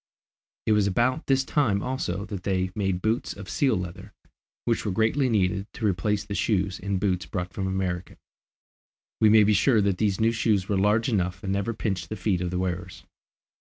[0.65, 4.13] It was about this time also that they made boots of seal leather,
[4.65, 8.17] which were greatly needed to replace the shoes and boots brought from America.
[9.19, 12.15] We may be sure that these new shoes were large enough and never pinched the
[12.15, 13.03] feet of the wearers.